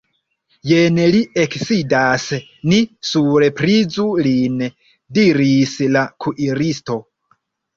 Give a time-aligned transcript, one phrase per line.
[0.69, 2.25] Jen li eksidas,
[2.71, 2.79] ni
[3.11, 4.57] surprizu lin,
[5.19, 6.99] diris la kuiristo.